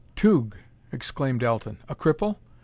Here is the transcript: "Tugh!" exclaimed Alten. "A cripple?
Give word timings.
"Tugh!" 0.15 0.57
exclaimed 0.91 1.43
Alten. 1.43 1.77
"A 1.87 1.93
cripple? 1.95 2.37